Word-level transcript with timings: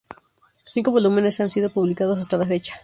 Cinco 0.73 0.89
volúmenes 0.89 1.39
han 1.41 1.51
sido 1.51 1.69
publicados 1.71 2.17
hasta 2.17 2.35
la 2.35 2.47
fecha. 2.47 2.73